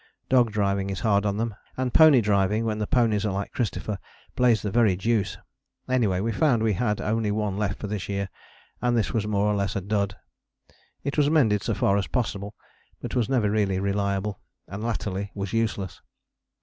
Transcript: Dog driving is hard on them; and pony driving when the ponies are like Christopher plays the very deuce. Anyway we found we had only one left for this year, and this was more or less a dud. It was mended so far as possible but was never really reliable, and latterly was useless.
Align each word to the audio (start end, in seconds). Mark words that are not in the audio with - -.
Dog 0.29 0.51
driving 0.51 0.89
is 0.89 1.01
hard 1.01 1.27
on 1.27 1.37
them; 1.37 1.53
and 1.77 1.93
pony 1.93 2.21
driving 2.21 2.65
when 2.65 2.79
the 2.79 2.87
ponies 2.87 3.23
are 3.23 3.31
like 3.31 3.51
Christopher 3.51 3.99
plays 4.35 4.63
the 4.63 4.71
very 4.71 4.95
deuce. 4.95 5.37
Anyway 5.87 6.19
we 6.21 6.31
found 6.31 6.63
we 6.63 6.73
had 6.73 6.99
only 6.99 7.29
one 7.29 7.55
left 7.55 7.77
for 7.77 7.85
this 7.85 8.09
year, 8.09 8.27
and 8.81 8.97
this 8.97 9.13
was 9.13 9.27
more 9.27 9.45
or 9.45 9.53
less 9.55 9.75
a 9.75 9.81
dud. 9.81 10.15
It 11.03 11.17
was 11.17 11.29
mended 11.29 11.61
so 11.61 11.75
far 11.75 11.97
as 11.97 12.07
possible 12.07 12.55
but 12.99 13.13
was 13.13 13.29
never 13.29 13.51
really 13.51 13.79
reliable, 13.79 14.39
and 14.67 14.83
latterly 14.83 15.29
was 15.35 15.53
useless. 15.53 16.01